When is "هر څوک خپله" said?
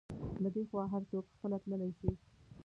0.93-1.57